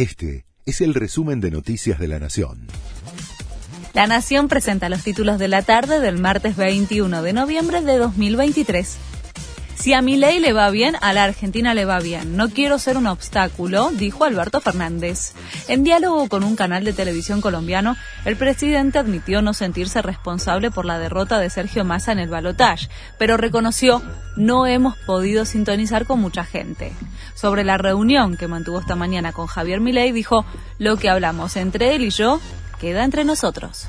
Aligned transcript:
Este 0.00 0.46
es 0.64 0.80
el 0.80 0.94
resumen 0.94 1.42
de 1.42 1.50
Noticias 1.50 1.98
de 1.98 2.08
la 2.08 2.18
Nación. 2.18 2.68
La 3.92 4.06
Nación 4.06 4.48
presenta 4.48 4.88
los 4.88 5.04
títulos 5.04 5.38
de 5.38 5.46
la 5.46 5.60
tarde 5.60 6.00
del 6.00 6.16
martes 6.16 6.56
21 6.56 7.20
de 7.20 7.34
noviembre 7.34 7.82
de 7.82 7.98
2023. 7.98 8.96
Si 9.80 9.94
a 9.94 10.02
mi 10.02 10.18
ley 10.18 10.40
le 10.40 10.52
va 10.52 10.68
bien, 10.68 10.94
a 11.00 11.14
la 11.14 11.24
Argentina 11.24 11.72
le 11.72 11.86
va 11.86 12.00
bien. 12.00 12.36
No 12.36 12.50
quiero 12.50 12.78
ser 12.78 12.98
un 12.98 13.06
obstáculo, 13.06 13.90
dijo 13.92 14.24
Alberto 14.24 14.60
Fernández. 14.60 15.32
En 15.68 15.84
diálogo 15.84 16.28
con 16.28 16.44
un 16.44 16.54
canal 16.54 16.84
de 16.84 16.92
televisión 16.92 17.40
colombiano, 17.40 17.96
el 18.26 18.36
presidente 18.36 18.98
admitió 18.98 19.40
no 19.40 19.54
sentirse 19.54 20.02
responsable 20.02 20.70
por 20.70 20.84
la 20.84 20.98
derrota 20.98 21.38
de 21.38 21.48
Sergio 21.48 21.82
Massa 21.82 22.12
en 22.12 22.18
el 22.18 22.28
balotaje, 22.28 22.90
pero 23.18 23.38
reconoció 23.38 24.02
no 24.36 24.66
hemos 24.66 24.98
podido 24.98 25.46
sintonizar 25.46 26.04
con 26.04 26.20
mucha 26.20 26.44
gente. 26.44 26.92
Sobre 27.34 27.64
la 27.64 27.78
reunión 27.78 28.36
que 28.36 28.48
mantuvo 28.48 28.80
esta 28.80 28.96
mañana 28.96 29.32
con 29.32 29.46
Javier 29.46 29.80
Milei, 29.80 30.12
dijo 30.12 30.44
lo 30.76 30.98
que 30.98 31.08
hablamos 31.08 31.56
entre 31.56 31.94
él 31.94 32.02
y 32.02 32.10
yo 32.10 32.38
queda 32.78 33.02
entre 33.02 33.24
nosotros. 33.24 33.86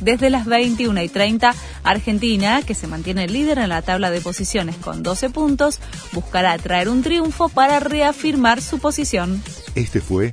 Desde 0.00 0.30
las 0.30 0.46
21 0.46 1.02
y 1.02 1.08
30, 1.08 1.54
Argentina, 1.82 2.62
que 2.62 2.74
se 2.74 2.86
mantiene 2.86 3.28
líder 3.28 3.58
en 3.58 3.68
la 3.68 3.82
tabla 3.82 4.10
de 4.10 4.22
posiciones 4.22 4.76
con 4.76 5.02
12 5.02 5.28
puntos, 5.28 5.78
buscará 6.12 6.56
traer 6.56 6.88
un 6.88 7.02
triunfo 7.02 7.50
para 7.50 7.80
reafirmar 7.80 8.62
su 8.62 8.78
posición. 8.78 9.42
Este 9.74 10.00
fue 10.00 10.32